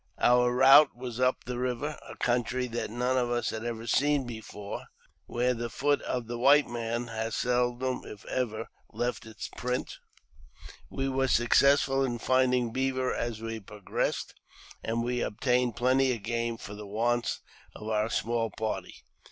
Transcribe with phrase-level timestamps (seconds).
[0.17, 4.25] Our route was up the river— a country that none of us had ever seen
[4.25, 4.85] before—
[5.27, 9.99] where the foot of the white man had seldom, if ever, left its print.
[10.89, 14.33] We were very successful in finding beaver as we progressed,
[14.83, 17.41] and we obtained plenty of game for the wants
[17.75, 19.03] of our small party.